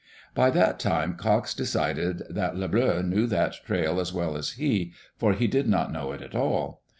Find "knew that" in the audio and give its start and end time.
3.03-3.63